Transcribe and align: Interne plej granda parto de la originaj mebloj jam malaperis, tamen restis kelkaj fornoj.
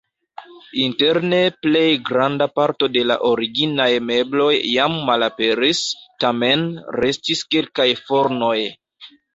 Interne 0.83 1.41
plej 1.65 1.83
granda 2.07 2.47
parto 2.61 2.89
de 2.95 3.03
la 3.11 3.19
originaj 3.33 3.89
mebloj 4.09 4.51
jam 4.73 4.99
malaperis, 5.13 5.85
tamen 6.27 6.69
restis 7.01 7.49
kelkaj 7.55 7.91
fornoj. 8.07 8.57